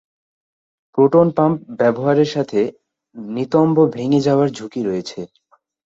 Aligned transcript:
Proton 0.93 1.27
pump 1.37 1.57
ব্যবহারের 1.79 2.29
সাথে 2.35 2.59
নিতম্ব 3.35 3.77
ভেঙে 3.95 4.19
যাবার 4.21 4.47
ঝুঁকি 4.51 4.81
রয়েছে। 4.83 5.19